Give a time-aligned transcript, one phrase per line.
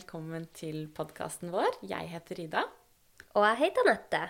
[0.00, 1.74] velkommen til podkasten vår.
[1.84, 2.60] Jeg heter Ida.
[3.36, 4.20] Og jeg heter Anette.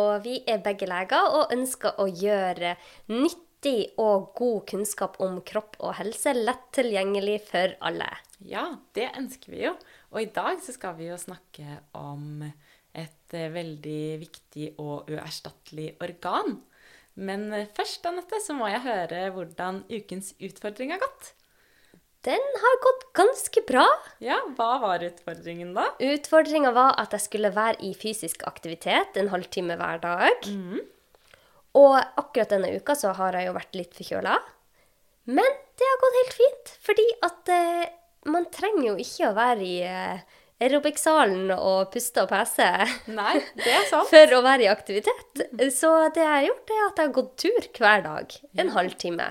[0.00, 2.72] Og vi er begge leger og ønsker å gjøre
[3.12, 8.08] nyttig og god kunnskap om kropp og helse lett tilgjengelig for alle.
[8.42, 8.64] Ja,
[8.98, 9.76] det ønsker vi jo.
[10.10, 15.92] Og i dag så skal vi jo snakke om et eh, veldig viktig og uerstattelig
[16.02, 16.58] organ.
[17.14, 21.36] Men eh, først, Anette, så må jeg høre hvordan ukens utfordring har gått.
[22.24, 23.84] Den har gått ganske bra.
[24.24, 25.90] Ja, hva var utfordringen da?
[26.00, 30.48] Utfordringa var at jeg skulle være i fysisk aktivitet en halvtime hver dag.
[31.76, 34.38] Og akkurat denne uka så har jeg jo vært litt forkjøla.
[35.26, 37.84] Men det har gått helt fint, fordi at eh,
[38.30, 40.20] man trenger jo ikke å være i eh,
[40.64, 42.68] aerobic-salen og puste og pese
[43.18, 44.08] Nei, det er sant.
[44.12, 45.44] for å være i aktivitet.
[45.74, 48.36] Så det jeg har gjort, er at jeg har gått tur hver dag.
[48.64, 49.28] En halvtime.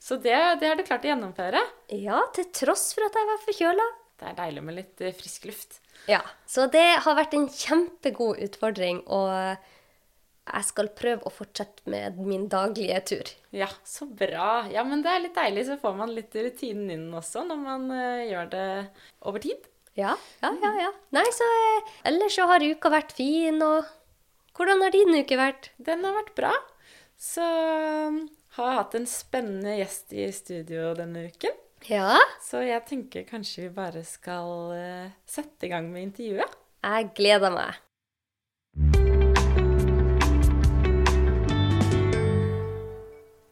[0.00, 1.60] Så det, det har du klart å gjennomføre.
[1.92, 3.88] Ja, til tross for at jeg var forkjøla.
[4.20, 5.80] Det er deilig med litt eh, frisk luft.
[6.08, 9.28] Ja, så det har vært en kjempegod utfordring, og
[10.50, 13.32] jeg skal prøve å fortsette med min daglige tur.
[13.54, 14.64] Ja, så bra.
[14.72, 17.86] Ja, men det er litt deilig, så får man litt rutinen inn også når man
[17.92, 18.66] uh, gjør det
[19.28, 19.68] over tid.
[19.98, 20.72] Ja, ja, ja.
[20.86, 20.90] ja.
[21.14, 23.88] Nei, så uh, ellers så har uka vært fin, og
[24.56, 25.70] hvordan har din uke vært?
[25.78, 26.54] Den har vært bra.
[27.20, 27.44] Så
[28.56, 31.58] har hatt en spennende gjest i studio denne uken.
[31.88, 36.58] Ja, Så jeg tenker kanskje vi bare skal eh, sette i gang med intervjuet.
[36.84, 37.78] jeg gleder meg.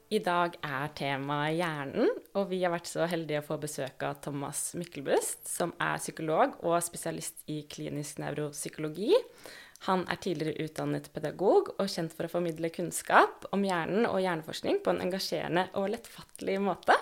[0.09, 4.23] I dag er temaet hjernen, og vi har vært så heldige å få besøk av
[4.25, 9.13] Thomas Myklebust, som er psykolog og spesialist i klinisk nevropsykologi.
[9.87, 14.81] Han er tidligere utdannet pedagog og kjent for å formidle kunnskap om hjernen og hjerneforskning
[14.83, 16.97] på en engasjerende og lettfattelig måte.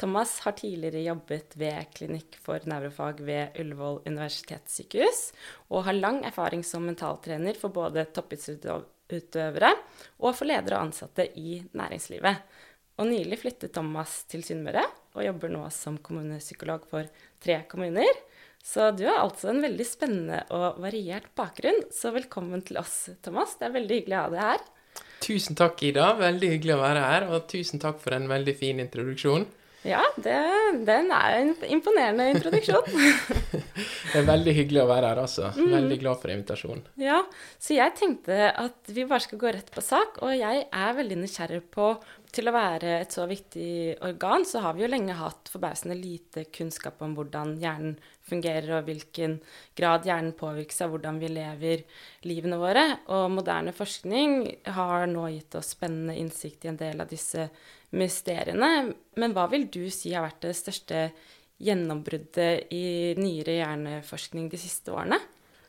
[0.00, 5.20] Thomas har tidligere jobbet ved klinikk for nevrofag ved Ullevål universitetssykehus,
[5.68, 9.74] og har lang erfaring som mentaltrener for både toppidrettsutøvere
[10.24, 12.40] og for ledere og ansatte i næringslivet.
[12.96, 17.08] Og nylig flyttet Thomas til Sunnmøre og jobber nå som kommunepsykolog for
[17.40, 18.08] tre kommuner.
[18.64, 23.56] Så du har altså en veldig spennende og variert bakgrunn, så velkommen til oss, Thomas.
[23.58, 24.68] Det er veldig hyggelig å ha deg her.
[25.20, 26.12] Tusen takk, Ida.
[26.18, 27.26] Veldig hyggelig å være her.
[27.32, 29.48] Og tusen takk for en veldig fin introduksjon.
[29.80, 30.36] Ja, det,
[30.84, 32.84] den er en imponerende introduksjon.
[34.10, 35.50] Det er veldig hyggelig å være her, altså.
[35.56, 36.82] Veldig glad for invitasjonen.
[37.00, 37.22] Ja,
[37.62, 41.20] så jeg tenkte at vi bare skal gå rett på sak, og jeg er veldig
[41.22, 41.94] nysgjerrig på
[42.34, 46.44] til å være et så viktig organ, så har vi jo lenge hatt forbausende lite
[46.54, 47.96] kunnskap om hvordan hjernen
[48.30, 49.38] fungerer, og hvilken
[49.78, 51.82] grad hjernen påvirkes av hvordan vi lever
[52.28, 52.84] livene våre.
[53.10, 54.44] Og moderne forskning
[54.76, 57.48] har nå gitt oss spennende innsikt i en del av disse
[57.98, 58.70] mysteriene.
[59.18, 61.08] Men hva vil du si har vært det største
[61.60, 62.86] gjennombruddet i
[63.20, 65.18] nyere hjerneforskning de siste årene?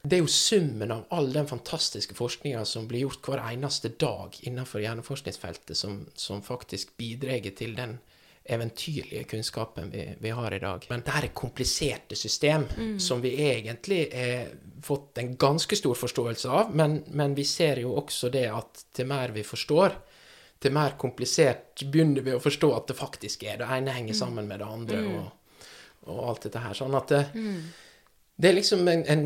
[0.01, 4.37] Det er jo summen av all den fantastiske forskninga som blir gjort hver eneste dag
[4.41, 7.99] innenfor hjerneforskningsfeltet, som, som faktisk bidrar til den
[8.49, 10.85] eventyrlige kunnskapen vi, vi har i dag.
[10.89, 12.65] Men det her er kompliserte system
[12.99, 14.49] som vi egentlig har
[14.81, 19.05] fått en ganske stor forståelse av, men, men vi ser jo også det at til
[19.11, 19.93] mer vi forstår,
[20.61, 23.61] til mer komplisert begynner vi å forstå at det faktisk er.
[23.61, 25.69] Det ene henger sammen med det andre, og,
[26.09, 26.73] og alt dette her.
[26.77, 27.21] Sånn at det,
[28.41, 29.23] det er liksom en, en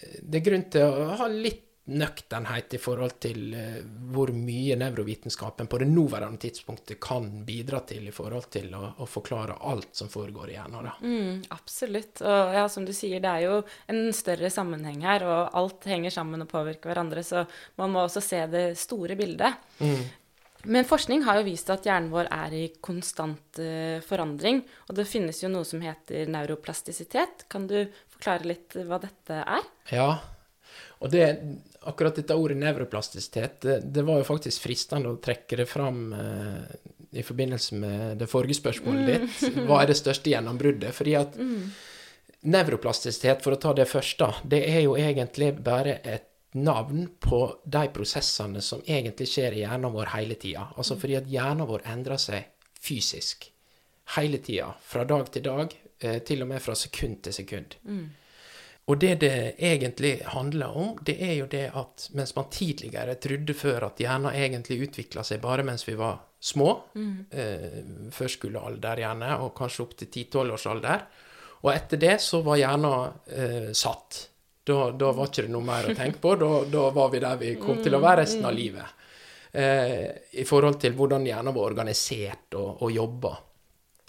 [0.00, 3.76] Det er grunn til å ha litt nøkternhet i forhold til eh,
[4.10, 9.06] hvor mye nevrovitenskapen på det nåværende tidspunktet kan bidra til i forhold til å, å
[9.06, 10.90] forklare alt som foregår i hjernen.
[10.98, 12.24] Mm, absolutt.
[12.26, 13.60] Og ja, som du sier, det er jo
[13.92, 17.46] en større sammenheng her, og alt henger sammen og påvirker hverandre, så
[17.78, 19.62] man må også se det store bildet.
[20.66, 25.06] Men forskning har jo vist at hjernen vår er i konstant eh, forandring, og det
[25.08, 27.46] finnes jo noe som heter neuroplastisitet.
[27.52, 27.78] Kan du
[28.16, 29.68] forklare litt hva dette er?
[29.94, 30.10] Ja,
[30.98, 31.24] og det,
[31.86, 36.62] akkurat dette ordet nevroplastisitet, det, det var jo faktisk fristende å trekke det fram eh,
[37.16, 39.60] i forbindelse med det forrige spørsmålet ditt.
[39.68, 40.92] Hva er det største gjennombruddet?
[40.96, 41.36] Fordi at
[42.46, 47.40] nevroplastisitet, for å ta det først, da, det er jo egentlig bare et navn på
[47.64, 50.68] de prosessene som egentlig skjer i hjernen vår hele tida.
[50.76, 53.50] Altså fordi at hjernen vår endrer seg fysisk
[54.16, 57.76] hele tida, fra dag til dag, eh, til og med fra sekund til sekund.
[58.86, 63.54] Og det det egentlig handler om, det er jo det at mens man tidligere trodde
[63.54, 66.68] før at hjernen egentlig utvikla seg bare mens vi var små,
[67.32, 67.82] eh,
[68.12, 71.02] førskolealder gjerne, og kanskje opp til 10-12 års alder,
[71.64, 74.28] og etter det så var hjernen eh, satt.
[74.66, 77.36] Da, da var ikke det noe mer å tenke på, da, da var vi der
[77.38, 79.04] vi kom til å være resten av livet.
[79.52, 80.08] Eh,
[80.42, 83.36] I forhold til hvordan hjernen var organisert og, og jobba.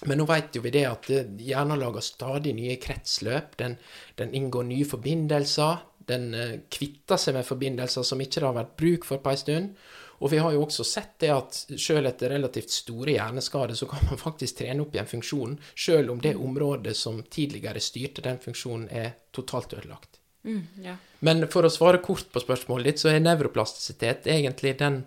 [0.09, 3.53] Men nå vet jo vi det at eh, hjernen lager stadig nye kretsløp.
[3.61, 3.77] Den,
[4.17, 5.85] den inngår nye forbindelser.
[6.09, 9.41] Den eh, kvitter seg med forbindelser som ikke det har vært bruk for på en
[9.45, 9.71] stund.
[10.17, 14.05] Og vi har jo også sett det at selv etter relativt store hjerneskader, så kan
[14.09, 18.89] man faktisk trene opp igjen funksjonen, selv om det området som tidligere styrte den funksjonen,
[18.89, 20.17] er totalt ødelagt.
[20.43, 20.95] Mm, ja.
[21.25, 25.05] Men for å svare kort på spørsmålet ditt, så er nevroplastisitet egentlig den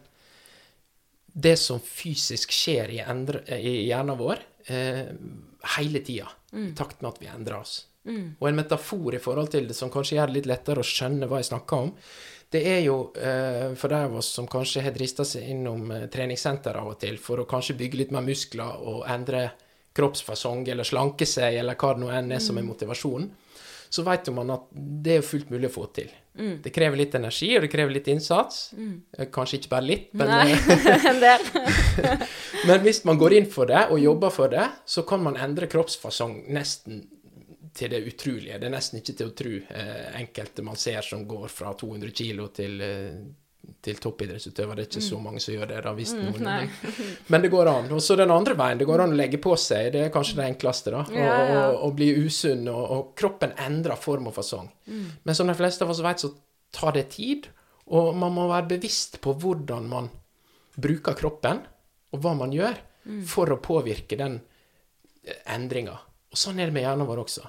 [1.31, 5.13] Det som fysisk skjer i, endre, i hjernen vår eh,
[5.77, 6.27] hele tida,
[6.59, 7.77] i takt med at vi endrer oss.
[8.41, 11.29] Og en metafor i forhold til det som kanskje gjør det litt lettere å skjønne
[11.31, 11.93] hva jeg snakker om,
[12.51, 16.09] det er jo eh, for de av oss som kanskje har drista seg innom eh,
[16.11, 19.45] treningssenter av og til for å kanskje bygge litt mer muskler og endre
[19.95, 23.31] kroppsfasong eller slanke seg, eller hva det nå enn er som er motivasjonen,
[23.91, 26.11] så vet jo man at det er fullt mulig å få til.
[26.65, 28.71] Det krever litt energi, og det krever litt innsats.
[28.79, 28.93] Mm.
[29.35, 31.49] Kanskje ikke bare litt, men Nei, eh, en del.
[32.71, 35.69] men hvis man går inn for det og jobber for det, så kan man endre
[35.71, 37.03] kroppsfasong nesten
[37.77, 38.59] til det utrolige.
[38.59, 42.15] Det er nesten ikke til å tro eh, enkelte man ser som går fra 200
[42.17, 43.21] kilo til, eh,
[43.83, 44.77] til toppidrettsutøver.
[44.77, 46.43] Det er ikke så mange som gjør det, da, hvis noen.
[46.43, 46.69] nei.
[47.29, 47.91] Men det går an.
[47.97, 48.79] Og så den andre veien.
[48.79, 49.93] Det går an å legge på seg.
[49.93, 51.05] Det er kanskje det enkleste, da.
[51.05, 51.63] Å Ja, ja.
[51.71, 54.69] å- å bli usunn, og, og kroppen endrer form og fasong.
[55.25, 56.33] Men som de fleste av oss vet, så
[56.73, 57.49] tar det tid,
[57.91, 60.11] og man må være bevisst på hvordan man
[60.79, 61.61] bruker kroppen,
[62.13, 62.77] og hva man gjør,
[63.27, 64.41] for å påvirke den
[65.47, 65.97] endringa.
[66.31, 67.47] Og sånn er det med hjernen vår også.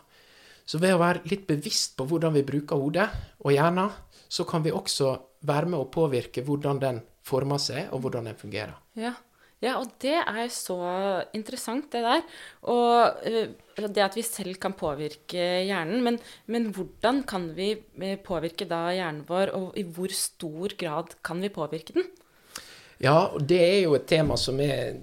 [0.66, 3.08] Så ved å være litt bevisst på hvordan vi bruker hodet
[3.44, 3.92] og hjernen,
[4.32, 5.16] så kan vi også
[5.48, 8.78] være med å påvirke hvordan den former seg, og hvordan den fungerer.
[8.98, 9.14] Ja.
[9.62, 10.80] ja, og det er så
[11.38, 12.24] interessant, det der.
[12.72, 16.02] Og eh, det at vi selv kan påvirke hjernen.
[16.06, 16.20] Men,
[16.52, 21.42] men hvordan kan vi eh, påvirke da hjernen vår, og i hvor stor grad kan
[21.44, 22.10] vi påvirke den?
[23.02, 25.00] Ja, og det er jo et tema som er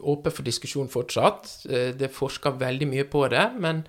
[0.00, 1.48] åpen for diskusjon fortsatt.
[1.68, 3.84] Eh, Det er forska veldig mye på det, men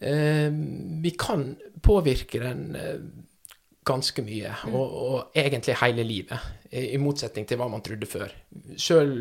[0.00, 0.48] eh,
[1.02, 3.00] vi kan påvirke den eh,
[3.90, 8.32] ganske mye, og, og egentlig hele livet, i, i motsetning til hva man trodde før.
[8.78, 9.12] Sjøl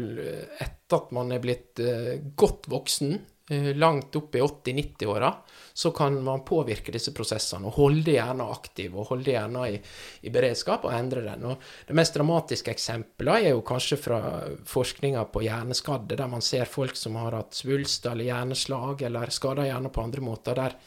[0.61, 3.17] etter at man er blitt eh, godt voksen,
[3.49, 5.33] eh, langt opp i 80-90-åra,
[5.79, 9.81] så kan man påvirke disse prosessene og holde hjernen aktiv og holde hjernen i,
[10.27, 11.45] i beredskap og endre den.
[11.51, 14.21] Og det mest dramatiske eksempelet er jo kanskje fra
[14.67, 19.69] forskninga på hjerneskadde, der man ser folk som har hatt svulst eller hjerneslag eller skader
[19.69, 20.79] hjernen på andre måter, der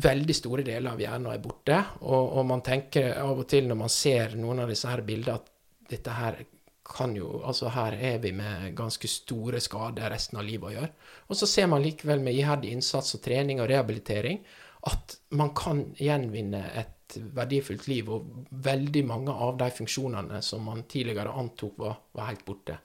[0.00, 1.78] veldig store deler av hjernen er borte.
[2.00, 5.40] Og, og man tenker av og til når man ser noen av disse her bildene,
[5.40, 6.42] at dette her
[6.90, 10.88] kan jo Altså her er vi med ganske store skader resten av livet å gjøre.
[11.30, 14.40] Og så ser man likevel med iherdig innsats og trening og rehabilitering
[14.90, 16.96] at man kan gjenvinne et
[17.36, 22.44] verdifullt liv, og veldig mange av de funksjonene som man tidligere antok var, var helt
[22.46, 22.78] borte.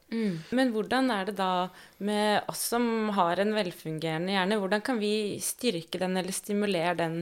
[0.56, 1.68] Men hvordan er det da
[2.06, 4.62] med oss som har en velfungerende hjerne?
[4.62, 5.14] Hvordan kan vi
[5.44, 7.20] styrke den eller stimulere den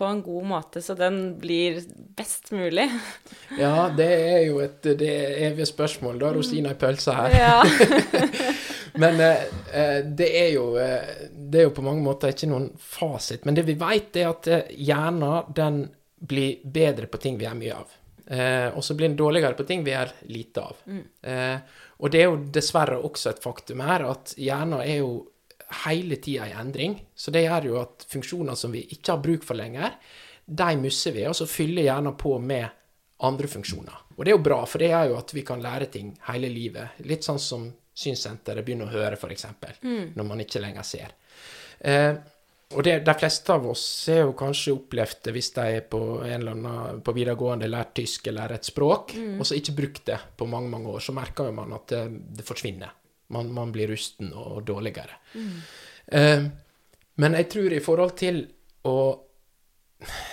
[0.00, 1.82] på en god måte, så den blir
[2.16, 2.86] best mulig?
[3.58, 5.12] Ja, det er jo et det
[5.44, 6.20] evige spørsmål.
[6.22, 7.36] Da rosina i pølsa her.
[7.36, 7.58] Ja.
[9.02, 9.42] Men eh,
[9.72, 13.44] eh, det, er jo, eh, det er jo på mange måter ikke noen fasit.
[13.44, 15.82] Men det vi vet, er at eh, hjernen den
[16.20, 17.96] blir bedre på ting vi er mye av.
[18.30, 20.82] Eh, og så blir en dårligere på ting vi er lite av.
[20.86, 21.58] Eh,
[22.00, 25.14] og det er jo dessverre også et faktum her at hjernen er jo
[25.84, 26.98] hele tida i endring.
[27.14, 29.96] Så det gjør jo at funksjoner som vi ikke har bruk for lenger,
[30.50, 32.66] de misser vi, og så fyller hjernen på med
[33.26, 34.06] andre funksjoner.
[34.16, 36.50] Og det er jo bra, for det gjør jo at vi kan lære ting hele
[36.52, 36.98] livet.
[37.06, 37.68] Litt sånn som
[38.00, 39.46] synssenteret begynner å høre, f.eks.,
[39.82, 40.12] mm.
[40.16, 41.14] når man ikke lenger ser.
[41.78, 42.14] Eh,
[42.70, 46.00] og det, de fleste av oss har jo kanskje opplevd det hvis de er på
[46.22, 50.18] en eller annen på videregående lært tysk eller et språk, og så ikke brukt det
[50.38, 52.04] på mange mange år, så merker man at det,
[52.38, 52.92] det forsvinner.
[53.34, 55.18] Man, man blir rusten og dårligere.
[56.06, 56.46] Eh,
[57.22, 58.40] men jeg tror i forhold til
[58.86, 58.98] å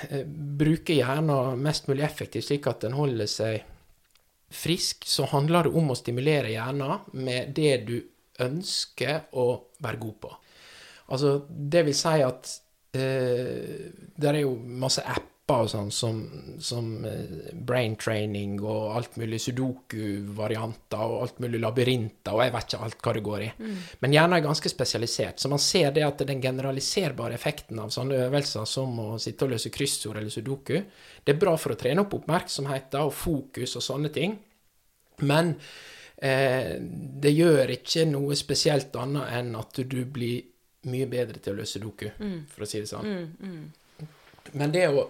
[0.09, 0.23] eh,
[0.61, 3.65] bruke hjernen mest mulig effektivt, slik at den holder seg
[4.53, 7.97] frisk, så handler det om å stimulere hjernen med det du
[8.45, 9.47] ønsker å
[9.83, 10.37] være god på.
[11.07, 12.53] Altså, det vil si at
[12.97, 16.17] eh, det er jo masse apper og sånn som,
[16.59, 22.67] som eh, brain training og alt mulig sudoku-varianter og alt mulig labyrinter, og jeg vet
[22.67, 23.47] ikke alt hva det går i.
[24.03, 28.19] Men hjernen er ganske spesialisert, så man ser det at den generaliserbare effekten av sånne
[28.25, 30.81] øvelser som å sitte og løse kryssord eller sudoku,
[31.23, 34.35] det er bra for å trene opp oppmerksomheten og fokus og sånne ting,
[35.31, 35.55] men
[36.19, 36.75] eh,
[37.23, 40.43] det gjør ikke noe spesielt annet enn at du blir
[40.89, 42.09] mye bedre til å løse sudoku,
[42.51, 43.05] for å si det sånn.
[44.53, 45.03] Men det å,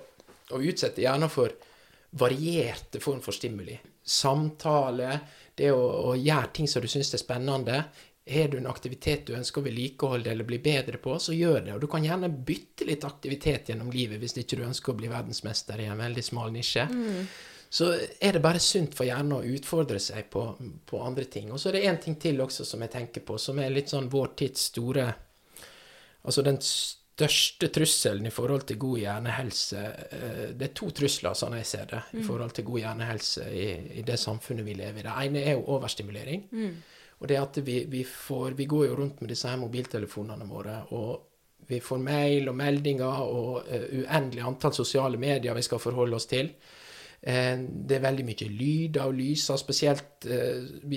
[0.52, 1.54] å utsette hjernen for
[2.18, 5.20] varierte form for stimuli, samtale,
[5.56, 5.82] det å,
[6.12, 7.84] å gjøre ting som du syns er spennende,
[8.28, 11.74] Har du en aktivitet du ønsker å vedlikeholde eller bli bedre på, så gjør det.
[11.76, 15.08] Og du kan gjerne bytte litt aktivitet gjennom livet hvis ikke du ønsker å bli
[15.08, 16.84] verdensmester i en veldig smal nisje.
[17.70, 20.44] Så er det bare sunt for hjernen å utfordre seg på,
[20.86, 21.52] på andre ting.
[21.52, 23.92] Og så er det én ting til også som jeg tenker på, som er litt
[23.92, 25.08] sånn vår tids store
[26.24, 26.58] Altså den
[27.18, 29.80] største trusselen i forhold til god hjernehelse
[30.12, 33.70] eh, Det er to trusler, sånn jeg ser det, i forhold til god hjernehelse i,
[34.02, 35.08] i det samfunnet vi lever i.
[35.08, 36.46] Det ene er jo overstimulering.
[37.18, 40.84] Og det at vi, vi får Vi går jo rundt med disse her mobiltelefonene våre,
[40.94, 41.24] og
[41.68, 46.30] vi får mail og meldinger og uh, uendelig antall sosiale medier vi skal forholde oss
[46.30, 46.54] til.
[47.22, 50.28] Eh, det er veldig mye lyder og lyser, spesielt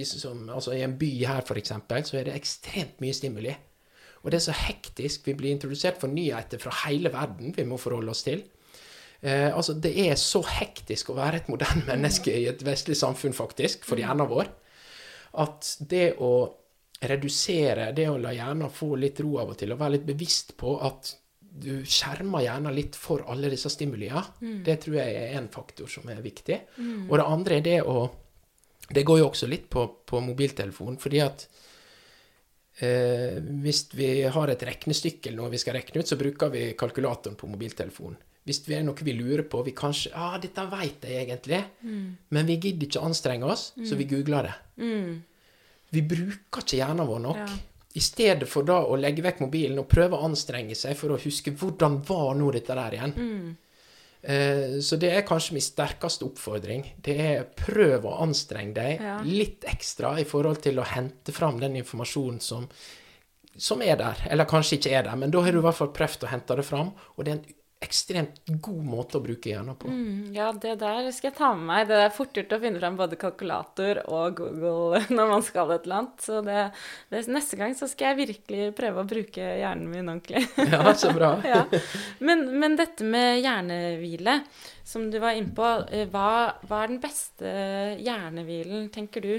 [0.05, 1.73] som, altså i en by her f.eks.,
[2.05, 3.57] så er det ekstremt mye stimuli.
[4.21, 5.27] Og det er så hektisk.
[5.27, 8.43] Vi blir introdusert for nyheter fra hele verden vi må forholde oss til.
[9.21, 13.37] Eh, altså, det er så hektisk å være et moderne menneske i et vestlig samfunn,
[13.37, 14.51] faktisk, for hjernen vår,
[15.45, 16.33] at det å
[17.01, 20.57] redusere, det å la hjernen få litt ro av og til, og være litt bevisst
[20.61, 24.23] på at du skjermer hjernen litt for alle disse stimuliene,
[24.65, 26.59] det tror jeg er en faktor som er viktig.
[27.09, 28.11] Og det andre er det å
[28.91, 31.45] Det går jo også litt på, på mobiltelefonen, fordi at
[32.81, 36.63] Eh, hvis vi har et regnestykke eller noe vi skal regne ut, så bruker vi
[36.81, 38.17] kalkulatoren på mobiltelefonen.
[38.49, 41.59] Hvis det er noe vi lurer på vi kanskje, ja, dette vet jeg egentlig,
[42.33, 44.55] men vi gidder ikke anstrenge oss, så vi googler det.
[45.93, 47.37] Vi bruker ikke hjernen vår nok.
[47.43, 47.59] Ja.
[47.93, 51.19] I stedet for da å legge vekk mobilen og prøve å anstrenge seg for å
[51.21, 53.15] huske hvordan var nå dette der igjen.
[54.23, 56.85] Eh, så det er kanskje min sterkeste oppfordring.
[57.01, 59.21] Det er prøv å anstrenge deg Ja.
[59.25, 62.69] litt ekstra i forhold til å hente fram den informasjonen som,
[63.57, 64.17] som er der.
[64.31, 66.57] Eller kanskje ikke er der, men da har du i hvert fall prøvd å hente
[66.57, 66.93] det fram.
[67.17, 69.89] Og det er en ekstremt god måte å bruke hjernen på.
[69.89, 71.87] Mm, ja, det der skal jeg ta med meg.
[71.89, 75.87] Det er fort gjort å finne fram både kalkulator og Google når man skal et
[75.89, 76.27] eller annet.
[76.27, 76.59] Så det,
[77.13, 80.45] det, neste gang så skal jeg virkelig prøve å bruke hjernen min ordentlig.
[80.61, 81.33] Ja, så bra.
[81.55, 81.63] ja.
[82.21, 84.43] men, men dette med hjernehvile,
[84.85, 87.55] som du var inne på, eh, hva, hva er den beste
[87.97, 89.35] hjernehvilen, tenker du?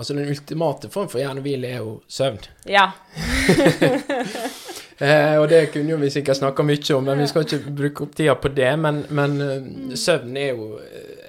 [0.00, 2.40] Altså Den ultimate form for hjernehvile er jo søvn.
[2.64, 2.88] Ja.
[5.00, 8.04] Eh, og det kunne jo vi sikkert snakka mye om, men vi skal ikke bruke
[8.04, 8.72] opp tida på det.
[8.76, 11.28] Men, men eh, søvn er jo eh,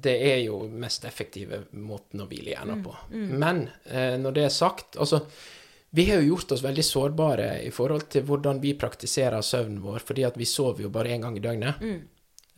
[0.00, 2.94] Det er jo mest effektive måten å hvile hjernen på.
[3.10, 5.24] Men eh, når det er sagt Altså,
[5.90, 10.04] vi har jo gjort oss veldig sårbare i forhold til hvordan vi praktiserer søvnen vår,
[10.06, 11.82] fordi at vi sover jo bare én gang i døgnet.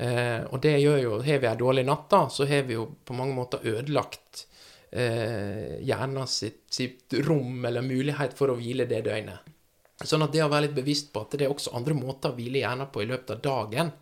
[0.03, 2.87] Eh, og det gjør jo Har vi ei dårlig natt, da, så har vi jo
[3.05, 4.47] på mange måter ødelagt
[4.91, 9.49] eh, hjernen sitt, sitt rom eller mulighet for å hvile det døgnet.
[10.09, 12.39] Sånn at det å være litt bevisst på at det er også andre måter å
[12.39, 13.93] hvile hjernen på i løpet av dagen,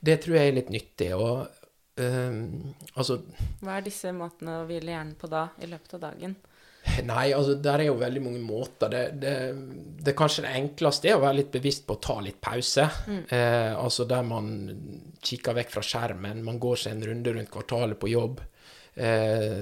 [0.00, 1.10] det tror jeg er litt nyttig.
[1.16, 1.46] Og
[2.00, 2.38] um,
[2.94, 3.20] altså
[3.60, 6.38] Hva er disse måtene å hvile hjernen på da, i løpet av dagen?
[7.04, 8.90] Nei, altså der er jo veldig mange måter.
[8.92, 9.34] Det, det,
[10.00, 12.86] det kanskje det enkleste er å være litt bevisst på å ta litt pause.
[13.28, 14.48] Eh, altså der man
[15.20, 18.40] kikker vekk fra skjermen, man går seg en runde rundt kvartalet på jobb.
[18.94, 19.60] Eh,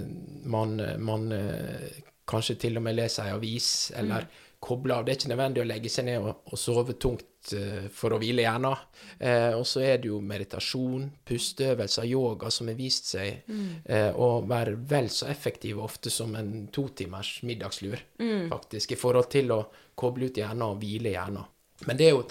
[0.49, 4.29] man, man eh, kanskje til og med leser ei avis, eller
[4.61, 5.05] kobler av.
[5.05, 8.21] Det er ikke nødvendig å legge seg ned og, og sove tungt uh, for å
[8.21, 8.85] hvile hjernen.
[9.21, 13.51] Uh, og så er det jo meditasjon, pusteøvelser, yoga som har vist seg
[13.85, 18.03] eh, å være vel så effektive ofte som en totimers middagslur,
[18.51, 19.61] faktisk, i forhold til å
[19.99, 21.47] koble ut hjernen og hvile hjernen.
[21.87, 22.25] Men det er jo,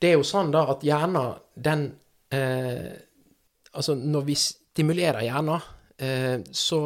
[0.00, 1.90] det er jo sånn da at hjernen, den
[3.70, 5.62] Altså, når vi stimulerer hjernen,
[6.54, 6.78] så,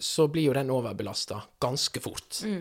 [0.00, 2.40] så blir jo den overbelasta ganske fort.
[2.44, 2.58] Eh,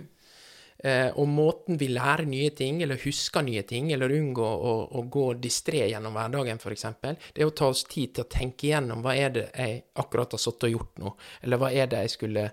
[0.85, 5.23] og måten vi lærer nye ting, eller husker nye ting, eller unngår å, å gå
[5.41, 9.15] distré gjennom hverdagen, f.eks., det er å ta oss tid til å tenke igjennom hva
[9.17, 11.13] er det jeg akkurat har sittet og gjort nå,
[11.47, 12.49] eller hva er det jeg skulle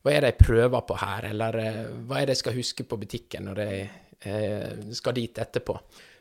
[0.00, 2.84] Hva er det jeg prøver på her, eller eh, hva er det jeg skal huske
[2.88, 3.80] på butikken når jeg
[4.24, 5.74] eh, skal dit etterpå.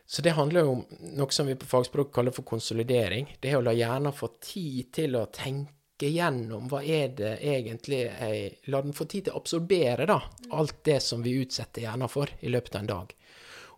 [0.10, 0.82] Så det handler jo om
[1.16, 3.30] noe som vi på fagspråk kaller for konsolidering.
[3.40, 8.06] Det er å la hjernen få tid til å tenke gjennom hva er det egentlig
[8.06, 10.22] jeg La den få tid til å absorbere, da,
[10.56, 13.14] alt det som vi utsetter hjernen for i løpet av en dag.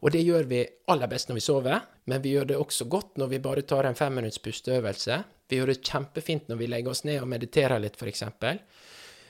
[0.01, 0.61] Og det gjør vi
[0.93, 3.89] aller best når vi sover, men vi gjør det også godt når vi bare tar
[3.89, 5.19] en femminutts pusteøvelse.
[5.49, 8.23] Vi gjør det kjempefint når vi legger oss ned og mediterer litt, f.eks.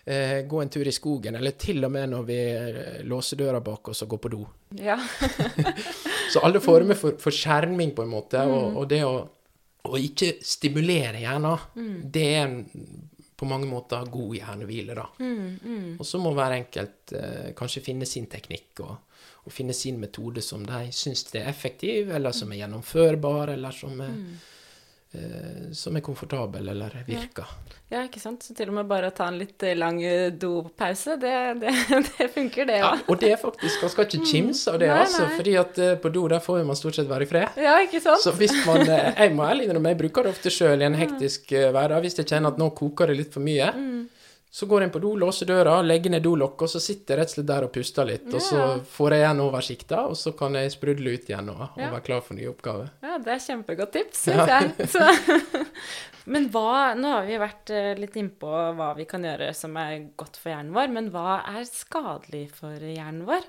[0.06, 3.60] Eh, gå en tur i skogen, eller til og med når vi eh, låser døra
[3.62, 4.46] bak oss og går på do.
[4.80, 4.96] Ja.
[6.32, 9.16] Så alle former for, for skjerming, på en måte, og, og det å,
[9.88, 11.58] å ikke stimulere hjernen,
[12.14, 12.52] det er
[13.42, 15.08] på mange måter god hjernehvile, da.
[15.98, 18.92] Og så må hver enkelt eh, kanskje finne sin teknikk og,
[19.48, 23.98] og finne sin metode som de syns er effektiv, eller som er gjennomførbar, eller som
[24.06, 24.48] er eh,
[25.76, 27.50] som er komfortabel, eller virker.
[27.92, 28.46] Ja, ikke sant.
[28.48, 31.74] Så til og med bare å ta en litt eh, lang eh, dopause, det, det,
[32.08, 34.88] det funker, det Ja, ja, og det er faktisk Man skal ikke kimse av det,
[34.88, 35.34] Nei, altså, nei.
[35.42, 37.60] fordi at eh, på do der får man stort sett være i fred.
[37.60, 38.24] Ja, ikke sant?
[38.24, 40.96] Så hvis man eh, Jeg må ærlig innrømme, jeg bruker det ofte sjøl i en
[41.02, 42.00] hektisk eh, hverdag.
[42.08, 44.08] Hvis jeg kjenner at nå koker det litt for mye, Mm.
[44.52, 47.20] Så går jeg inn på do, låser døra, legger ned dolokket, og så sitter jeg
[47.22, 48.26] rett og slett der og puster litt.
[48.36, 48.66] Og så
[48.98, 51.92] får jeg igjen oversikta, og så kan jeg sprudle ut igjen og, og Ja.
[51.94, 52.90] være klar for nye oppgaver.
[53.02, 54.90] Ja, det er kjempegodt tips, syns jeg.
[54.92, 55.08] Så.
[56.32, 59.96] Men hva Nå har vi vært eh, litt innpå hva vi kan gjøre som er
[60.20, 63.48] godt for hjernen vår, men hva er skadelig for hjernen vår?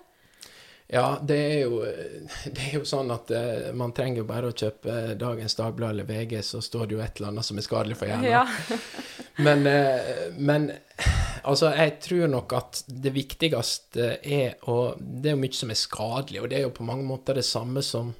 [0.93, 1.83] Ja, det er jo,
[2.55, 6.09] det er jo sånn at uh, man trenger jo bare å kjøpe dagens Dagblad eller
[6.09, 8.31] VG, så står det jo et eller annet som er skadelig for hjernen.
[8.33, 8.47] Ja.
[9.47, 10.67] Men, uh, men
[11.49, 15.79] altså, jeg tror nok at det viktigste er å Det er jo mye som er
[15.81, 18.13] skadelig, og det er jo på mange måter det samme som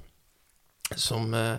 [0.95, 1.57] som, eh,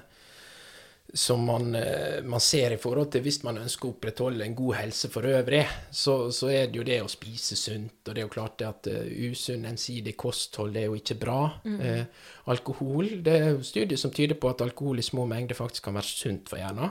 [1.15, 4.75] som man, eh, man ser i forhold til hvis man ønsker å opprettholde en god
[4.81, 5.63] helse for øvrig,
[5.95, 8.67] så, så er det jo det å spise sunt, og det er jo klart det
[8.67, 11.39] at uh, usunn, ensidig kosthold det er jo ikke bra.
[11.65, 16.01] Eh, alkohol, det er studier som tyder på at alkohol i små mengder faktisk kan
[16.01, 16.91] være sunt for hjernen.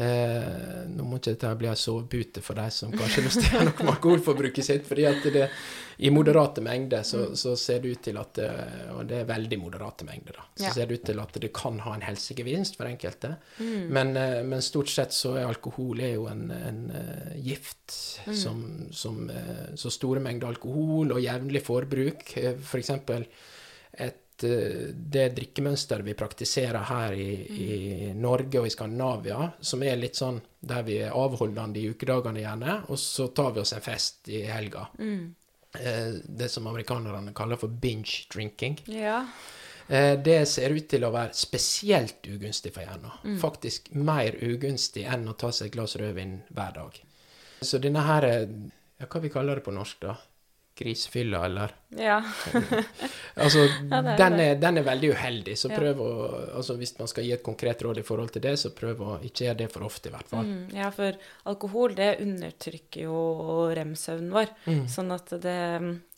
[0.00, 3.92] Eh, nå må ikke dette bli en sovepute for de som kanskje gjøre noe med
[3.94, 5.48] alkoholforbruket sitt, fordi at det,
[6.00, 8.38] i moderate mengder så, så ser det ut til at
[8.94, 10.46] Og det er veldig moderate mengder, da.
[10.56, 10.72] Så Ja.
[10.78, 13.34] ser det ut til at det kan ha en helsegevinst for enkelte.
[13.60, 17.92] Men, eh, men stort sett så er alkohol er jo en, en eh, gift
[18.32, 22.24] som, som eh, Så store mengder alkohol og jevnlig forbruk,
[22.56, 22.90] f.eks.
[22.90, 23.28] et
[23.98, 24.12] eh,
[24.44, 27.28] det drikkemønsteret vi praktiserer her i,
[27.64, 32.40] i Norge og i Skandinavia, som er litt sånn der vi er avholdende i ukedagene
[32.42, 34.86] gjerne, og så tar vi oss en fest i helga.
[34.98, 35.34] Mm.
[36.26, 38.78] Det som amerikanerne kaller for binge drinking.
[38.86, 39.24] ja.
[39.90, 43.38] Eh, Det ser ut til å være spesielt ugunstig for hjernen.
[43.42, 47.00] Faktisk mer ugunstig enn å ta seg et glass rødvin hver dag.
[47.60, 48.44] Så denne her eh,
[49.00, 50.14] ja, Hva vi kaller det på norsk, da?
[50.80, 51.74] Grisfylla, eller?
[51.98, 52.18] ja.
[53.40, 56.08] Altså, Ja, er den, er, den er veldig uheldig, så prøv å
[56.58, 59.18] altså Hvis man skal gi et konkret råd i forhold til det, så prøv å
[59.24, 60.48] ikke gjøre det for ofte, i hvert fall.
[60.48, 61.16] Mm, ja, for
[61.52, 63.20] alkohol det undertrykker jo
[63.76, 64.52] rem-søvnen vår.
[64.66, 64.82] Mm.
[64.92, 65.58] Sånn at det,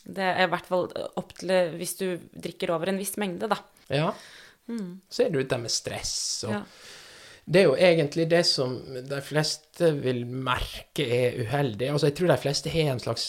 [0.06, 0.88] det er i hvert fall
[1.20, 3.60] opp til hvis du drikker over en viss mengde, da.
[3.92, 4.10] Ja.
[5.12, 6.16] Så er det jo dette med stress
[6.48, 6.58] og Mm.
[6.62, 6.64] Ja.
[7.44, 8.76] Det er jo egentlig det som
[9.08, 11.88] de fleste vil merke er uheldig.
[11.90, 13.24] Altså, jeg tror de fleste har en slags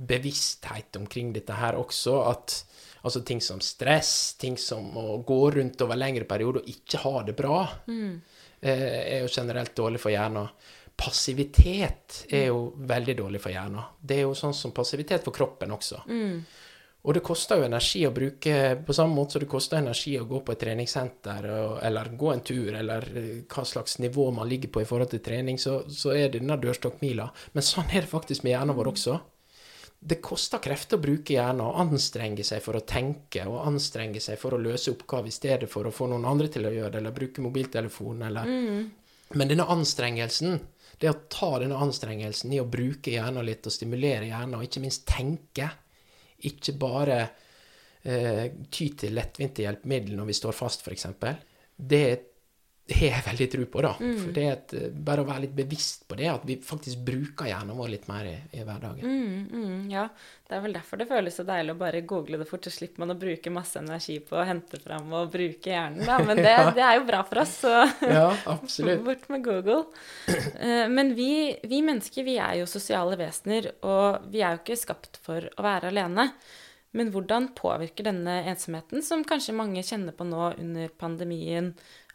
[0.00, 2.56] bevissthet omkring dette her også, at
[3.02, 7.14] altså ting som stress, ting som å gå rundt over lengre perioder og ikke ha
[7.26, 8.14] det bra, mm.
[8.60, 10.48] er jo generelt dårlig for hjernen.
[11.00, 13.92] Passivitet er jo veldig dårlig for hjernen.
[14.00, 16.02] Det er jo sånn som passivitet for kroppen også.
[17.00, 20.26] Og det koster jo energi å bruke På samme måte som det koster energi å
[20.28, 21.46] gå på et treningssenter,
[21.86, 25.22] eller gå en tur, eller eh, hva slags nivå man ligger på i forhold til
[25.24, 27.30] trening, så, så er det denne dørstokkmila.
[27.56, 29.16] Men sånn er det faktisk med hjernen vår også.
[30.02, 34.38] Det koster krefter å bruke hjernen og anstrenge seg for å tenke og anstrenge seg
[34.40, 37.02] for å løse oppgaver i stedet for å få noen andre til å gjøre det,
[37.02, 38.48] eller bruke mobiltelefon, eller
[39.36, 40.56] Men denne anstrengelsen,
[40.98, 44.82] det å ta denne anstrengelsen i å bruke hjernen litt og stimulere hjernen, og ikke
[44.82, 45.68] minst tenke,
[46.48, 47.20] ikke bare
[48.02, 51.06] eh, ty til lettvinte hjelpemidler når vi står fast, f.eks.,
[51.76, 52.29] det
[52.96, 53.92] har jeg veldig tro på, da.
[54.00, 57.02] For det er et, eh, bare å være litt bevisst på det, at vi faktisk
[57.06, 59.04] bruker hjernen vår litt mer i, i hverdagen.
[59.04, 60.06] Mm, mm, ja,
[60.48, 63.04] det er vel derfor det føles så deilig å bare google det fort, så slipper
[63.04, 66.18] man å bruke masse energi på å hente fram og bruke hjernen, da.
[66.24, 67.74] Men det, det er jo bra for oss, så
[68.18, 69.04] Ja, absolutt.
[69.10, 69.84] bort med Google.
[70.28, 71.30] Eh, Men vi,
[71.62, 75.66] vi mennesker, vi er jo sosiale vesener, og vi er jo ikke skapt for å
[75.66, 76.30] være alene.
[76.96, 81.74] Men hvordan påvirker denne ensomheten, som kanskje mange kjenner på nå under pandemien,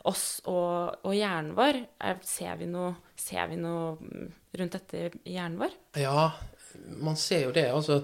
[0.09, 1.81] oss og, og hjernen vår?
[1.99, 5.77] Er, ser, vi noe, ser vi noe mm, rundt dette i hjernen vår?
[6.01, 6.27] Ja,
[7.01, 7.67] man ser jo det.
[7.73, 8.03] Altså,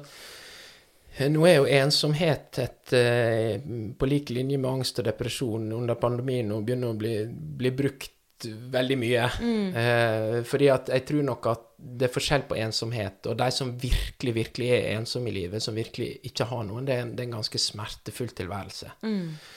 [1.32, 3.60] nå er jo ensomhet et, eh,
[3.98, 8.18] på lik linje med angst og depresjon under pandemien og begynner å bli, bli brukt
[8.48, 9.26] veldig mye.
[9.78, 13.74] Eh, fordi at jeg tror nok at det er forskjell på ensomhet, og de som
[13.82, 17.24] virkelig, virkelig er ensomme i livet, som virkelig ikke har noen, det er en, det
[17.24, 18.94] er en ganske smertefull tilværelse.
[19.08, 19.52] Eh,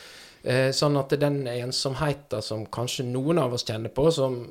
[0.45, 4.43] sånn at den ensomheten som kanskje noen av oss kjenner på, som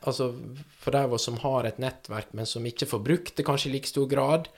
[0.00, 0.30] Altså
[0.78, 3.70] for de av oss som har et nettverk, men som ikke får brukt det kanskje
[3.70, 4.48] i like stor grad,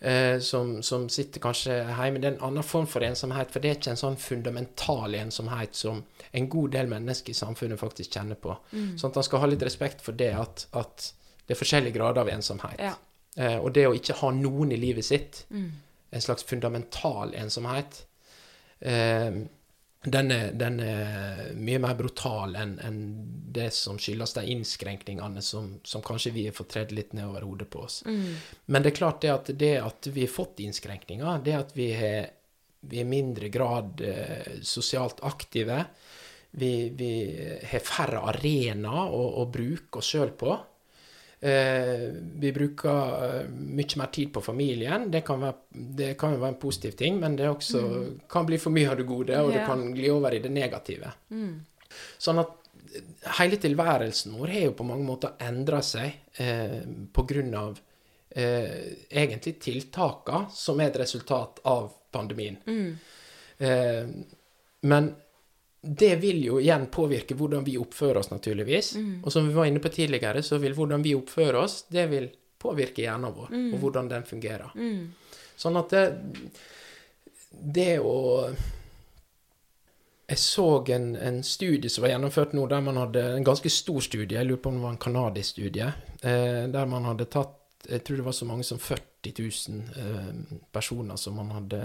[0.00, 3.70] eh, som, som sitter kanskje hjemme, det er en annen form for ensomhet, for det
[3.70, 8.40] er ikke en sånn fundamental ensomhet som en god del mennesker i samfunnet faktisk kjenner
[8.40, 8.56] på.
[9.00, 11.12] Sånn at man skal ha litt respekt for det at, at
[11.46, 12.82] det er forskjellige grader av ensomhet.
[12.82, 12.96] Ja.
[13.38, 15.44] Eh, og det å ikke ha noen i livet sitt,
[16.10, 18.04] en slags fundamental ensomhet,
[18.80, 19.30] eh,
[20.02, 23.00] den er, den er mye mer brutal enn en
[23.50, 27.68] det som skyldes de innskrenkningene som, som kanskje vi har fått tredd litt nedover hodet
[27.68, 28.00] på oss.
[28.06, 31.90] Men det er klart det at det at vi har fått innskrenkninger, det at vi
[31.98, 32.30] har
[32.80, 35.84] vi er i mindre grad eh, sosialt aktive,
[36.50, 37.12] vi, vi
[37.70, 40.56] har færre arenaer å, å bruke oss sjøl på.
[41.40, 42.08] Eh,
[42.42, 45.08] vi bruker eh, mye mer tid på familien.
[45.10, 47.82] Det kan, være, det kan jo være en positiv ting, men det også
[48.28, 51.12] kan bli for mye av det gode, og det kan gli over i det negative.
[52.20, 52.56] Sånn at
[53.38, 57.78] hele tilværelsen vår har jo på mange måter endra seg eh, på grunn av
[58.30, 62.58] eh, egentlig tiltakene som er et resultat av pandemien.
[63.58, 64.04] Eh,
[64.80, 65.10] men
[65.80, 68.92] det vil jo igjen påvirke hvordan vi oppfører oss, naturligvis.
[69.24, 72.28] Og som vi var inne på tidligere, så vil hvordan vi oppfører oss, det vil
[72.60, 74.74] påvirke hjernen vår, og hvordan den fungerer.
[75.60, 76.04] Sånn at det,
[77.50, 78.50] det å
[80.30, 80.64] Jeg så
[80.94, 84.46] en, en studie som var gjennomført nå, der man hadde en ganske stor studie, jeg
[84.46, 85.88] lurer på om det var en kanadisk studie,
[86.22, 87.56] eh, der man hadde tatt
[87.88, 91.80] Jeg tror det var så mange som 40 000 eh, personer som man hadde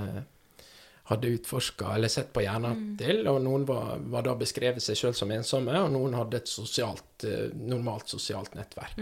[1.06, 5.18] hadde utforska eller sett på hjernen til, og noen var, var da beskrevet seg sjøl
[5.18, 8.98] som ensomme, og noen hadde et sosialt, eh, normalt sosialt nettverk.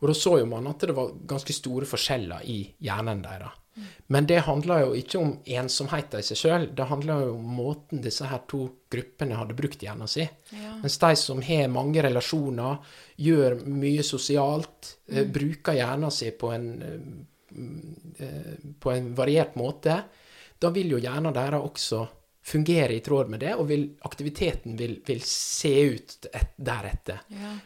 [0.00, 3.60] Og da så jo man at det var ganske store forskjeller i hjernen deres.
[4.06, 8.02] Men det handla jo ikke om ensomheten i seg sjøl, det handla jo om måten
[8.04, 10.30] disse her to gruppene hadde brukt hjernen sin.
[10.82, 12.78] Mens de som har mange relasjoner,
[13.18, 16.68] gjør mye sosialt, eh, bruker hjernen sin på en,
[18.20, 20.02] eh, på en variert måte,
[20.64, 22.04] da vil jo hjernen deres også
[22.44, 27.22] fungere i tråd med det, og vil, aktiviteten vil, vil se ut et, deretter.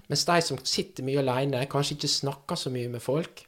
[0.07, 3.43] Mens de som sitter mye alene, kanskje ikke snakker så mye med folk,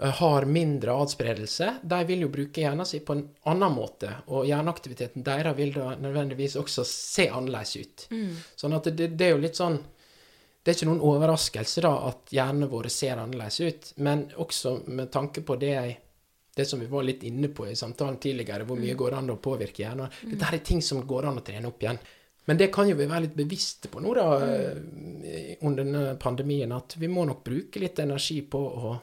[0.00, 5.24] har mindre adspredelse, de vil jo bruke hjernen sin på en annen måte, og hjerneaktiviteten
[5.26, 8.06] deres vil da nødvendigvis også se annerledes ut.
[8.56, 9.80] Sånn at det, det er jo litt sånn
[10.60, 15.08] Det er ikke noen overraskelse da at hjernene våre ser annerledes ut, men også med
[15.12, 15.94] tanke på det jeg
[16.56, 19.38] det som vi var litt inne på i samtalen tidligere, hvor mye går an å
[19.42, 20.10] påvirke hjernen.
[20.24, 22.00] Dette er ting som går an å trene opp igjen.
[22.48, 26.72] Men det kan jo vi være litt bevisste på nå, da, eh, under denne pandemien,
[26.74, 28.94] at vi må nok bruke litt energi på å,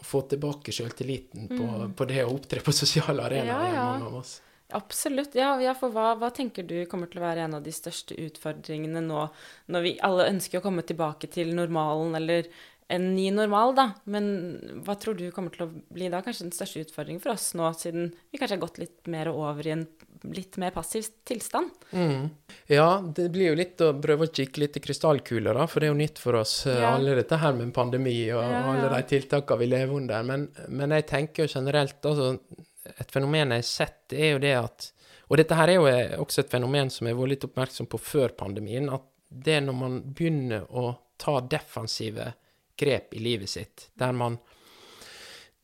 [0.00, 3.86] å få tilbake sjøltilliten på, på det å opptre på sosiale arenaer Ja, ja.
[4.08, 4.40] av oss.
[4.74, 5.36] Absolutt.
[5.38, 8.16] Ja, ja for hva, hva tenker du kommer til å være en av de største
[8.18, 9.28] utfordringene nå,
[9.70, 12.50] når vi alle ønsker å komme tilbake til normalen, eller
[12.88, 13.84] en ny normal, da?
[14.04, 14.26] Men
[14.86, 17.66] hva tror du kommer til å bli da kanskje den største utfordringen for oss nå,
[17.74, 19.86] siden vi kanskje har gått litt mer over i en
[20.30, 21.70] litt mer passiv tilstand?
[21.90, 22.28] Mm.
[22.70, 25.88] Ja, det blir jo litt å prøve å kikke litt i krystallkuler, da, for det
[25.88, 26.94] er jo nytt for oss, eh, Ja.
[26.94, 30.22] alle dette her med en pandemi og, Ja, og alle de tiltakene vi lever under.
[30.22, 32.38] Men, men jeg tenker jo generelt, altså
[33.00, 34.92] Et fenomen jeg har sett, er jo det at
[35.28, 37.88] Og dette her er jo eh, også et fenomen som jeg har vært litt oppmerksom
[37.90, 42.28] på før pandemien, at det er når man begynner å ta defensive
[42.76, 44.38] grep i livet sitt, der man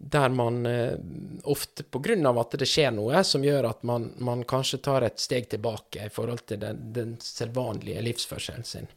[0.04, 0.94] der man eh,
[1.42, 5.06] ofte på grunn av at det skjer noe som gjør at man, man kanskje tar
[5.06, 8.90] et steg tilbake i forhold til den, den sedvanlige livsførselen sin.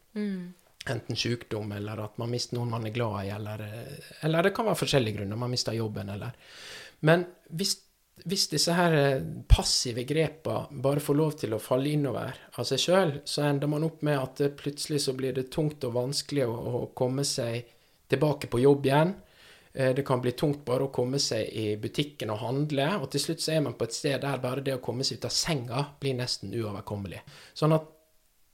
[0.89, 4.53] Enten sykdom, eller at man mister noen man er glad i, eller, eh, eller det
[4.57, 5.41] kan være forskjellige grunner.
[5.45, 6.33] Man mister jobben, eller
[7.05, 7.75] Men hvis,
[8.25, 12.81] hvis disse her eh, passive grepa bare får lov til å falle innover av seg
[12.81, 16.57] sjøl, så ender man opp med at plutselig så blir det tungt og vanskelig å,
[16.81, 17.74] å komme seg
[18.07, 19.13] tilbake på jobb igjen.
[19.73, 23.21] Eh, Det kan bli tungt bare å komme seg i butikken og handle, og til
[23.21, 25.35] slutt så er man på et sted der bare det å komme seg ut av
[25.35, 27.21] senga blir nesten uoverkommelig.
[27.53, 27.91] Sånn at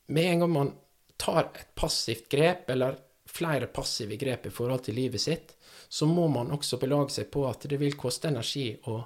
[0.07, 0.73] med en gang man
[1.17, 2.97] tar et passivt grep, eller
[3.31, 5.55] flere passive grep i forhold til livet sitt,
[5.89, 8.97] så må man også belage seg på at det vil koste energi å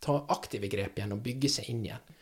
[0.00, 2.14] ta aktive grep igjen og bygge seg inn igjen.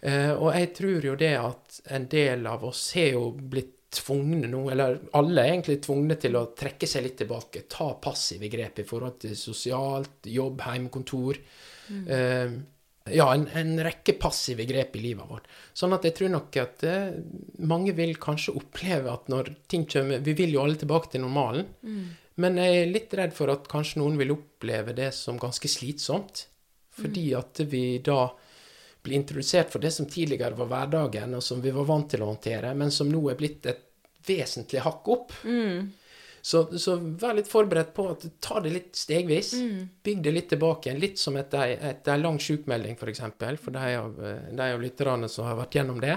[0.00, 4.48] Eh, og jeg tror jo det at en del av oss har jo blitt tvungne
[4.50, 8.82] nå, eller alle er egentlig tvungne til å trekke seg litt tilbake, ta passive grep
[8.82, 11.40] i forhold til sosialt, jobb, heimekontor.
[11.88, 12.58] Eh,
[13.08, 15.48] ja, en, en rekke passive grep i livet vårt.
[15.76, 17.16] Sånn at jeg tror nok at eh,
[17.64, 21.70] mange vil kanskje oppleve at når ting kommer Vi vil jo alle tilbake til normalen,
[22.38, 26.44] men jeg er litt redd for at kanskje noen vil oppleve det som ganske slitsomt.
[26.98, 28.28] Fordi at vi da
[29.08, 32.30] blir introdusert for det som tidligere var hverdagen, og som vi var vant til å
[32.30, 33.84] håndtere, men som nå er blitt et
[34.28, 35.32] vesentlig hakk opp.
[36.48, 39.50] Så, så vær litt forberedt på at ta det litt stegvis.
[40.06, 41.00] Bygg det litt tilbake igjen.
[41.02, 43.00] Litt som etter ei lang sjukmelding, f.eks.
[43.00, 46.16] For, eksempel, for de av, eh, de av lytterne som har vært gjennom det.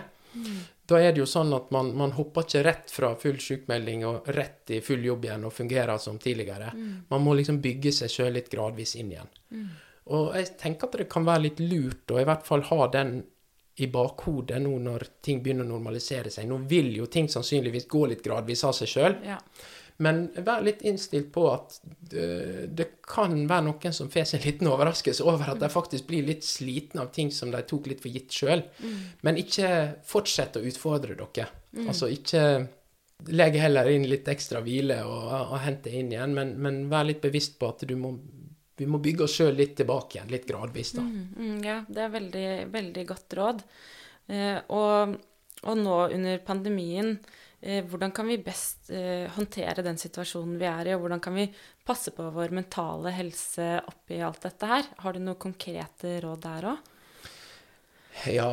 [0.88, 4.30] Da er det jo sånn at man, man hopper ikke rett fra full sykmelding og
[4.36, 6.72] rett i full jobb igjen og fungerer som tidligere.
[7.10, 9.32] Man må liksom bygge seg sjøl litt gradvis inn igjen.
[10.12, 13.20] Og jeg tenker at det kan være litt lurt å i hvert fall ha den
[13.82, 16.50] i bakhodet nå når ting begynner å normalisere seg.
[16.50, 19.16] Nå vil jo ting sannsynligvis gå litt gradvis av seg sjøl.
[19.26, 19.38] Ja.
[20.02, 24.48] Men vær litt innstilt på at det, det kan være noen som får seg en
[24.48, 28.02] liten overraskelse over at de faktisk blir litt slitne av ting som de tok litt
[28.02, 28.64] for gitt sjøl.
[29.22, 29.72] Men ikke
[30.08, 31.50] fortsett å utfordre dere.
[31.86, 32.44] Altså ikke
[33.30, 37.06] legg heller inn litt ekstra hvile og, og hent det inn igjen, men, men vær
[37.06, 38.16] litt bevisst på at du må
[38.82, 41.04] vi må bygge oss sjøl litt tilbake igjen, litt gradvis, da.
[41.06, 43.62] Mm, mm, ja, det er veldig, veldig godt råd.
[44.34, 45.16] Eh, og,
[45.62, 47.14] og, nå under pandemien,
[47.62, 51.38] eh, hvordan kan vi best eh, håndtere den situasjonen vi er i, og hvordan kan
[51.38, 51.46] vi
[51.86, 54.90] passe på vår mentale helse oppi alt dette her?
[55.06, 56.88] Har du noen konkrete råd der òg?
[58.34, 58.50] Ja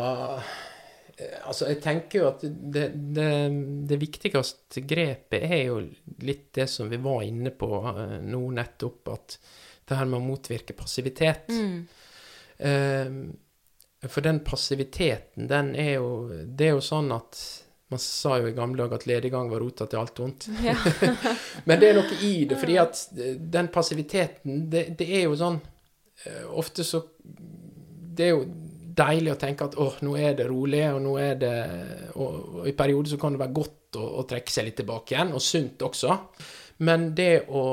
[1.18, 3.30] Altså, jeg tenker jo at det, det,
[3.90, 5.80] det, viktigste grepet er jo
[6.22, 7.66] litt det som vi var inne på
[8.22, 9.34] nå nettopp, at
[9.88, 11.48] det her med å motvirke passivitet.
[11.52, 11.86] Mm.
[12.58, 17.38] Eh, for den passiviteten, den er jo Det er jo sånn at
[17.88, 20.48] man sa jo i gamle dager at lediggang var rota til alt vondt.
[20.60, 20.74] Ja.
[21.68, 25.56] Men det er noe i det, fordi at den passiviteten, det, det er jo sånn
[26.26, 28.44] eh, Ofte så Det er jo
[28.98, 31.56] deilig å tenke at åh, nå er det rolig, og nå er det
[32.18, 35.14] Og, og i perioder så kan det være godt å, å trekke seg litt tilbake
[35.14, 36.18] igjen, og sunt også.
[36.86, 37.64] Men det å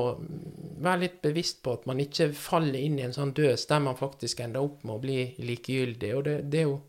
[0.81, 3.97] være litt bevisst på at man ikke faller inn i en sånn døs der man
[3.99, 6.13] faktisk ender opp med å bli likegyldig.
[6.17, 6.79] Og det, det er jo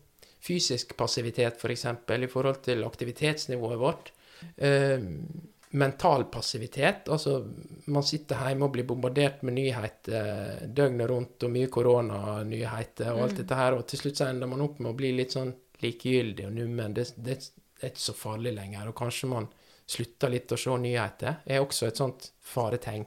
[0.47, 4.11] fysisk passivitet, f.eks., for eksempel, i forhold til aktivitetsnivået vårt.
[4.55, 5.03] Eh,
[5.77, 7.09] mental passivitet.
[7.11, 7.37] Altså,
[7.85, 13.37] man sitter hjemme og blir bombardert med nyheter døgnet rundt, og mye koronanyheter og alt
[13.37, 13.39] mm.
[13.41, 15.53] dette her, og til slutt så ender man opp med å bli litt sånn
[15.83, 16.95] likegyldig og nummen.
[16.97, 17.39] Det, det,
[17.77, 19.49] det er ikke så farlig lenger, og kanskje man
[19.87, 23.05] slutter litt å se nyheter, er også et sånt faretegn.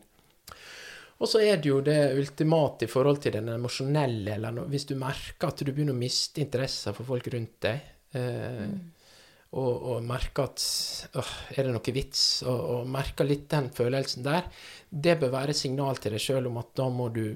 [1.21, 4.89] Og så er det jo det ultimate i forhold til den emosjonelle, eller no, hvis
[4.89, 8.79] du merker at du begynner å miste interessen for folk rundt deg, eh, mm.
[9.61, 10.65] og, og, merker at
[11.21, 14.49] åh, er det noe vits, og, og, merker litt den følelsen der,
[14.89, 17.27] det bør være signal til deg sjøl om at da må du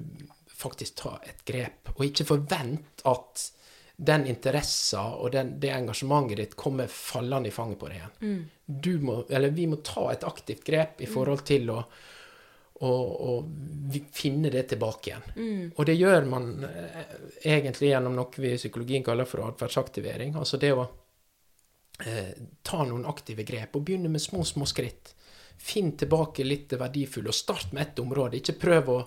[0.55, 3.49] faktisk ta et grep, og ikke forvente at
[3.95, 8.17] den interessen og den, det engasjementet ditt kommer fallende i fanget på deg igjen.
[8.21, 8.99] Mm.
[9.05, 11.77] Må, eller vi må ta et aktivt grep i forhold til å,
[12.83, 13.35] å, å
[14.11, 15.29] finne det tilbake igjen.
[15.35, 15.63] Mm.
[15.75, 17.15] Og det gjør man eh,
[17.55, 20.35] egentlig gjennom noe vi i psykologien kaller for atferdsaktivering.
[20.35, 20.83] Altså det å
[22.03, 22.33] eh,
[22.67, 25.13] ta noen aktive grep og begynne med små, små skritt.
[25.55, 28.41] Finn tilbake litt det verdifulle, og start med ett område.
[28.41, 28.99] Ikke prøv å,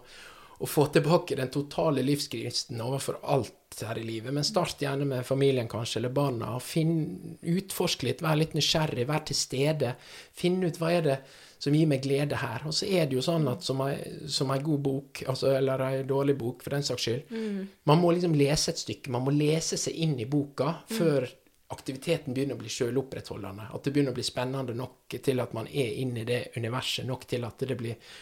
[0.58, 4.34] å få tilbake den totale livsgnisten overfor alt her i livet.
[4.34, 6.56] Men start gjerne med familien, kanskje, eller barna.
[6.60, 9.94] finn, Utforsk litt, vær litt nysgjerrig, vær til stede.
[10.34, 11.18] Finn ut hva er det
[11.58, 12.66] som gir meg glede her.
[12.66, 16.38] Og så er det jo sånn at som ei god bok, altså, eller ei dårlig
[16.38, 17.58] bok for den saks skyld mm.
[17.90, 19.12] Man må liksom lese et stykke.
[19.14, 20.96] Man må lese seg inn i boka mm.
[20.98, 21.28] før
[21.68, 23.68] aktiviteten begynner å bli sjølopprettholdende.
[23.76, 27.04] At det begynner å bli spennende nok til at man er inne i det universet,
[27.06, 28.14] nok til at det blir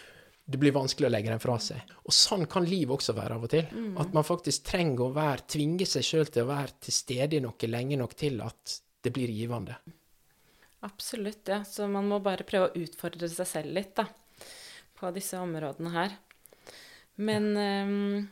[0.46, 1.94] det blir vanskelig å legge den fra seg.
[2.06, 3.66] Og sånn kan livet også være av og til.
[3.66, 3.96] Mm.
[4.02, 7.42] At man faktisk trenger å være, tvinge seg sjøl til å være til stede i
[7.42, 9.74] noe lenge nok til at det blir givende.
[10.86, 11.64] Absolutt, ja.
[11.66, 14.06] Så man må bare prøve å utfordre seg selv litt, da.
[14.96, 16.16] På disse områdene her.
[17.16, 18.24] Men um,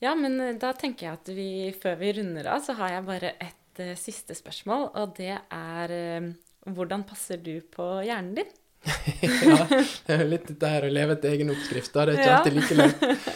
[0.00, 3.06] Ja, men eh, da tenker jeg at vi, før vi runder av, så har jeg
[3.06, 6.30] bare et uh, siste spørsmål, og det er uh,
[6.72, 8.54] hvordan passer du på hjernen din?
[9.20, 11.92] ja, det er jo litt dette her å leve etter egen oppskrift.
[11.92, 13.26] Det er ikke alltid like lett.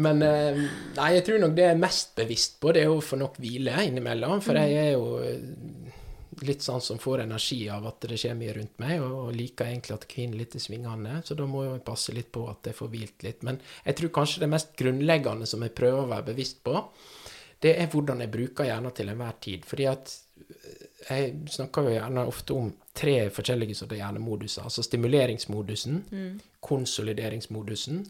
[0.00, 0.60] Men eh,
[0.96, 3.40] nei, jeg tror nok det jeg er mest bevisst på, det er å få nok
[3.42, 4.40] hvile innimellom.
[4.44, 5.90] For jeg er jo eh,
[6.46, 9.96] litt sånn som får energi av at det skjer mye rundt meg, og, liker egentlig
[9.98, 11.18] at kvinnen litt i svingene.
[11.26, 13.42] Så da må jeg passe litt på at jeg får hvilt litt.
[13.46, 16.78] Men jeg tror kanskje det mest grunnleggende som jeg prøver å være bevisst på,
[17.64, 19.66] det er hvordan jeg bruker hjernen til enhver tid.
[19.68, 20.16] Fordi at
[21.04, 24.64] jeg snakker jo gjerne ofte om tre forskjellige sorter hjernemoduser.
[24.68, 26.34] Altså stimuleringsmodusen, mm.
[26.62, 28.04] konsolideringsmodusen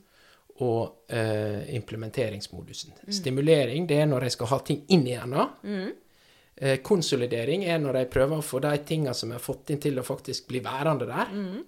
[0.62, 2.92] og eh, implementeringsmodusen.
[3.02, 3.12] Mm.
[3.16, 5.54] Stimulering det er når jeg skal ha ting inn i hjernen.
[5.64, 5.92] Mm.
[6.56, 9.80] Eh, konsolidering er når jeg prøver å få de tingene som jeg har fått inn,
[9.82, 11.32] til å faktisk bli værende der.
[11.32, 11.62] Mm.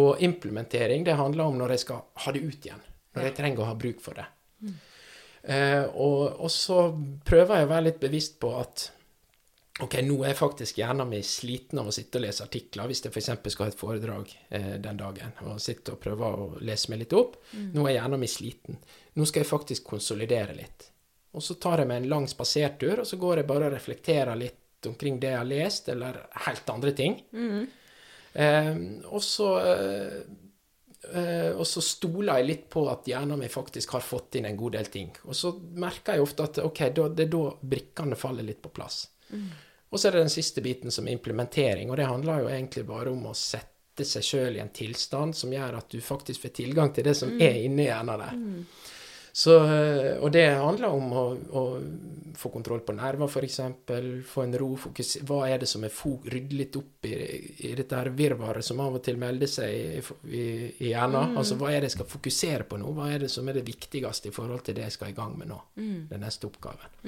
[0.00, 2.86] Og implementering det handler om når jeg skal ha det ut igjen.
[3.14, 4.26] Når jeg trenger å ha bruk for det.
[4.62, 4.74] Mm.
[5.42, 6.88] Eh, og, og så
[7.26, 8.90] prøver jeg å være litt bevisst på at
[9.80, 13.12] Ok, nå er faktisk hjernen min sliten av å sitte og lese artikler, hvis jeg
[13.14, 13.30] f.eks.
[13.54, 17.14] skal ha et foredrag eh, den dagen, og sitte og prøve å lese meg litt
[17.16, 17.38] opp.
[17.54, 17.70] Mm.
[17.76, 18.80] Nå er hjernen min sliten.
[19.16, 20.90] Nå skal jeg faktisk konsolidere litt.
[21.32, 24.38] Og så tar jeg meg en lang spasertur, og så går jeg bare og reflekterer
[24.40, 27.16] litt omkring det jeg har lest, eller helt andre ting.
[27.32, 27.66] Mm.
[28.32, 28.72] Eh,
[29.10, 30.18] og så eh,
[31.14, 34.58] eh, og så stoler jeg litt på at hjernen min faktisk har fått inn en
[34.58, 35.14] god del ting.
[35.24, 38.74] Og så merker jeg ofte at ok, da, det er da brikkene faller litt på
[38.74, 39.06] plass.
[39.90, 42.86] Og så er det den siste biten som er implementering, og det handler jo egentlig
[42.86, 46.54] bare om å sette seg sjøl i en tilstand som gjør at du faktisk får
[46.60, 48.38] tilgang til det som er inni hjernen der.
[49.32, 51.62] Så, eh, og det handler om å, å
[52.36, 53.60] få kontroll på nerver, f.eks.
[54.26, 54.72] Få en ro.
[54.80, 55.94] Fokus, hva er det som er
[56.34, 57.14] Rydde litt opp i,
[57.68, 60.44] i dette her virvaret som av og til melder seg i, i,
[60.82, 61.36] i hjernen.
[61.38, 62.90] Altså, hva er det jeg skal fokusere på nå?
[62.96, 65.36] Hva er det som er det viktigste i forhold til det jeg skal i gang
[65.38, 65.60] med nå?
[66.10, 66.98] Den neste oppgaven.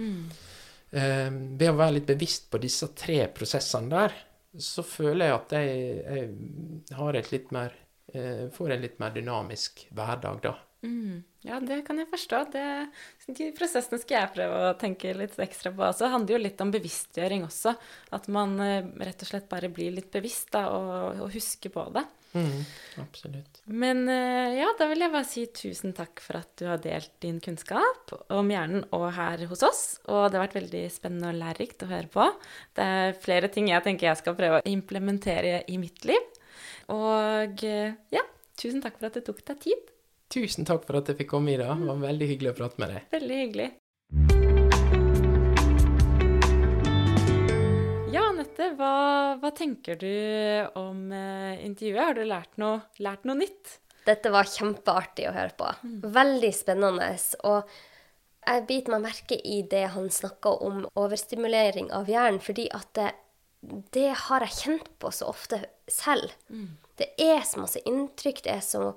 [0.93, 4.19] Eh, ved å være litt bevisst på disse tre prosessene der,
[4.61, 5.79] så føler jeg at jeg,
[6.91, 7.73] jeg har et litt mer
[8.13, 10.55] eh, får en litt mer dynamisk hverdag, da.
[10.83, 11.23] Mm.
[11.47, 12.39] Ja, det kan jeg forstå.
[12.53, 12.65] Det,
[13.39, 16.05] de prosessene skal jeg prøve å tenke litt ekstra på også.
[16.05, 17.75] Det handler jo litt om bevisstgjøring også.
[18.19, 21.87] At man eh, rett og slett bare blir litt bevisst da, og, og husker på
[21.97, 22.05] det.
[22.33, 22.65] Mm,
[23.03, 23.61] absolutt.
[23.69, 27.13] Men eh, ja, da vil jeg bare si tusen takk for at du har delt
[27.25, 29.83] din kunnskap om hjernen og her hos oss.
[30.09, 32.29] Og det har vært veldig spennende og lærerikt å høre på.
[32.79, 36.41] Det er flere ting jeg tenker jeg skal prøve å implementere i mitt liv.
[36.93, 38.25] Og eh, ja,
[38.59, 39.93] tusen takk for at det tok deg tid.
[40.33, 41.75] Tusen takk for at jeg fikk komme, Ida.
[41.77, 43.09] Det var veldig hyggelig å prate med deg.
[43.13, 43.71] Veldig hyggelig.
[48.63, 48.97] Ja, hva,
[49.43, 50.11] hva tenker du
[50.79, 52.03] om eh, intervjuet?
[52.05, 53.79] Har du lært noe, lært noe nytt?
[54.07, 55.71] Dette var kjempeartig å høre på.
[56.15, 57.09] Veldig spennende.
[57.51, 57.73] Og
[58.47, 63.11] jeg biter meg merke i det han snakka om overstimulering av hjernen, fordi at det,
[63.95, 65.59] det har jeg kjent på så ofte
[65.91, 66.31] selv.
[66.99, 68.93] Det er så masse inntrykk, det er så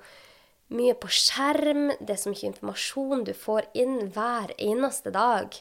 [0.74, 5.58] mye på skjerm, det er så mye informasjon du får inn hver eneste dag.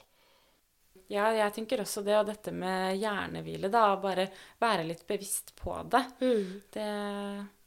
[1.13, 3.91] Ja, jeg tenker også det, og dette med hjernehvile, da.
[4.01, 4.29] Bare
[4.63, 6.05] være litt bevisst på det.
[6.73, 6.89] Det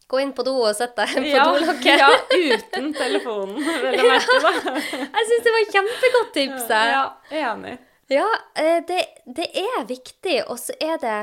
[0.07, 1.99] Gå inn på do og sett deg på ja, dolokket.
[1.99, 4.53] ja, uten telefonen, vel å merke, da.
[5.17, 6.69] Jeg syns det var et kjempegodt tips.
[6.71, 6.93] jeg.
[6.93, 7.01] Ja,
[7.41, 7.73] enig.
[8.07, 11.17] Ja, eh, det, det er viktig, og så er det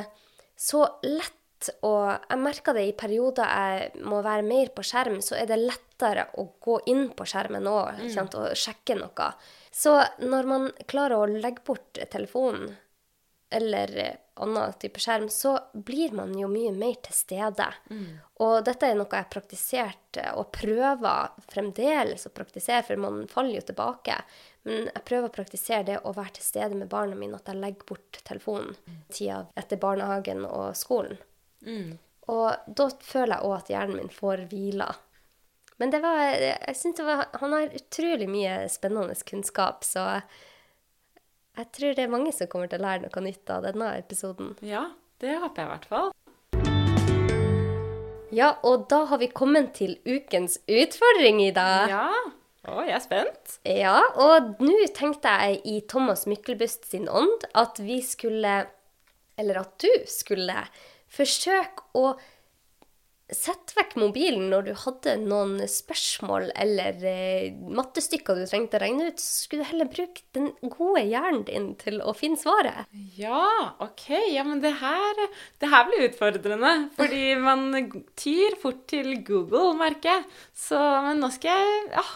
[0.60, 1.40] så lett
[1.80, 5.62] og jeg merker det i perioder jeg må være mer på skjerm, så er det
[5.62, 9.28] lettere å gå inn på skjermen òg og sjekke noe.
[9.74, 12.76] Så når man klarer å legge bort telefonen
[13.54, 17.66] eller annen type skjerm, så blir man jo mye mer til stede.
[18.42, 23.20] Og dette er noe jeg har praktisert eh, og prøver fremdeles å praktisere, for man
[23.30, 24.16] faller jo tilbake.
[24.66, 27.62] Men jeg prøver å praktisere det å være til stede med barna mine, at jeg
[27.62, 28.74] legger bort telefonen
[29.12, 31.18] tida etter barnehagen og skolen.
[32.34, 34.88] Og da føler jeg òg at hjernen min får hvila.
[35.82, 40.22] Men det var, jeg synes det var, han har utrolig mye spennende kunnskap, så
[41.58, 44.54] jeg tror det er mange som kommer til å lære noe nytt av denne episoden.
[44.62, 44.88] Ja,
[45.22, 46.12] det håper jeg i hvert fall.
[48.34, 51.90] Ja, og da har vi kommet til ukens utfordring, i dag.
[51.92, 52.08] Ja.
[52.64, 53.58] Å, jeg er spent.
[53.68, 58.62] Ja, og nå tenkte jeg i Thomas Myklebust sin ånd at vi skulle,
[59.38, 60.64] eller at du skulle,
[61.14, 62.14] forsøke å
[63.36, 69.10] sette vekk mobilen når du hadde noen spørsmål eller eh, mattestykker du trengte å regne
[69.10, 69.20] ut.
[69.22, 72.88] Så skulle du heller bruke den gode hjernen din til å finne svaret.
[73.18, 74.08] Ja, OK.
[74.32, 75.24] Ja, men det her,
[75.62, 76.74] det her blir utfordrende.
[76.98, 77.66] Fordi man
[78.18, 80.28] tyr fort til Google, merker jeg.
[80.66, 82.06] Så, men nå skal jeg Ja.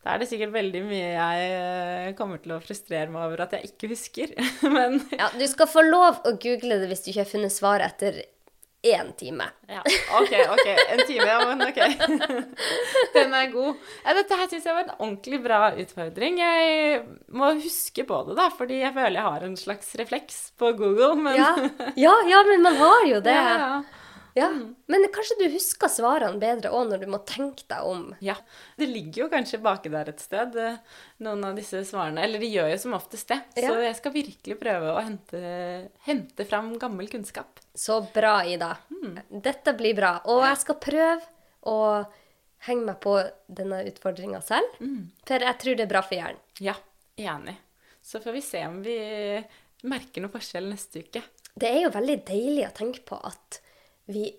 [0.00, 3.52] Da er det sikkert veldig mye jeg eh, kommer til å frustrere meg over at
[3.58, 4.30] jeg ikke husker.
[4.74, 7.92] Men Ja, du skal få lov å google det hvis du ikke har funnet svaret
[7.92, 8.22] etter
[8.82, 9.44] én time.
[9.68, 9.82] ja,
[10.20, 10.32] OK.
[10.54, 11.80] ok, En time, ja, men OK.
[13.14, 13.76] Den er god.
[14.04, 16.40] Ja, dette her syns jeg var en ordentlig bra utfordring.
[16.40, 20.72] Jeg må huske på det, da, fordi jeg føler jeg har en slags refleks på
[20.78, 21.14] Google.
[21.20, 21.54] Men Ja,
[21.96, 23.36] ja, ja men man har jo det.
[23.40, 23.99] ja, ja.
[24.38, 24.48] Ja,
[24.86, 28.04] Men kanskje du husker svarene bedre òg når du må tenke deg om.
[28.24, 28.36] Ja,
[28.78, 30.78] det ligger jo kanskje baki der et sted, eh,
[31.24, 32.22] noen av disse svarene.
[32.24, 33.40] Eller de gjør jo som oftest det.
[33.58, 35.42] Så jeg skal virkelig prøve å hente,
[36.06, 37.60] hente fram gammel kunnskap.
[37.74, 38.74] Så bra, Ida.
[39.30, 40.16] Dette blir bra.
[40.30, 41.20] Og jeg skal prøve
[41.70, 41.78] å
[42.66, 43.16] henge meg på
[43.48, 44.78] denne utfordringa selv.
[45.26, 46.42] For jeg tror det er bra for hjernen.
[46.60, 46.76] Ja,
[47.16, 47.56] enig.
[48.02, 48.96] Så får vi se om vi
[49.88, 51.22] merker noe forskjell neste uke.
[51.56, 53.60] Det er jo veldig deilig å tenke på at
[54.12, 54.30] vi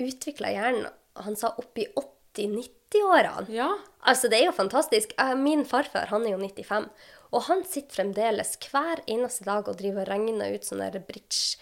[0.00, 0.88] utvikla hjernen
[1.24, 3.48] Han sa opp i 80-90-årene.
[3.54, 5.12] Ja, Altså, det er jo fantastisk.
[5.20, 6.86] Eh, Min farfar han er jo 95,
[7.36, 11.58] og han sitter fremdeles hver eneste dag og driver og regner ut sånne bridge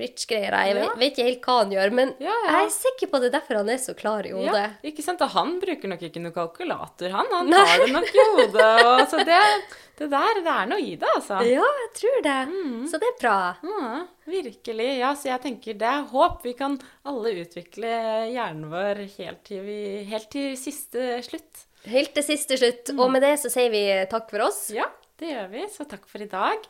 [0.00, 0.56] bridge-greier.
[0.70, 2.54] Jeg vet, vet ikke helt hva han gjør, men Ja, ja.
[2.56, 4.64] jeg er sikker på at det er derfor han er så klar i hodet.
[4.64, 5.20] ja, ikke sant?
[5.28, 7.30] Og han bruker nok ikke noe kalkulator, han.
[7.36, 7.62] Han Nei.
[7.68, 8.68] tar det nok i hodet.
[8.88, 9.38] Og, så det,
[10.00, 11.40] det der, det er noe i det, altså.
[11.46, 12.36] Ja, jeg tror det.
[12.90, 13.36] Så det er bra.
[13.70, 13.90] Ja,
[14.30, 14.86] virkelig.
[15.02, 16.40] Ja, så jeg tenker det er håp.
[16.46, 16.78] Vi kan
[17.08, 17.90] alle utvikle
[18.32, 19.80] hjernen vår helt til, vi,
[20.10, 21.66] helt til siste slutt.
[21.90, 22.90] Helt til siste slutt.
[22.96, 24.66] Og med det så sier vi takk for oss.
[24.76, 24.88] Ja,
[25.20, 25.66] det gjør vi.
[25.72, 26.64] Så takk for i dag.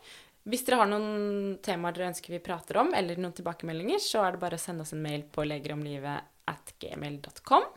[0.50, 4.34] Hvis dere har noen temaer dere ønsker vi prater om, eller noen tilbakemeldinger, så er
[4.34, 7.68] det bare å sende oss en mail på legeromlivet at gmail.com.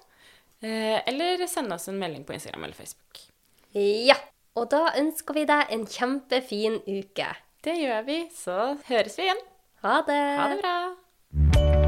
[0.63, 3.21] Eh, eller sende oss en melding på Instagram eller Facebook.
[3.74, 4.17] Ja.
[4.57, 7.30] Og da ønsker vi deg en kjempefin uke.
[7.65, 9.47] Det gjør vi, så høres vi igjen.
[9.86, 10.21] Ha det.
[10.39, 11.82] Ha det bra.